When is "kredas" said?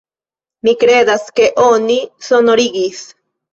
0.83-1.27